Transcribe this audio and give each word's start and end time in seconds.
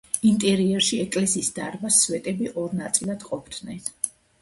ინტერიერში 0.27 0.99
ეკლესიის 1.03 1.53
დარბაზს 1.59 2.01
სვეტები 2.07 2.53
ორ 2.65 2.77
ნაწილად 2.83 3.31
ყოფდნენ. 3.33 3.89